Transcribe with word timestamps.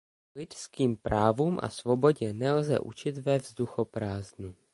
Lidským 0.35 0.97
právům 0.97 1.59
a 1.61 1.69
svobodě 1.69 2.33
nelze 2.33 2.79
učit 2.79 3.17
ve 3.17 3.37
vzduchoprázdnu. 3.37 4.55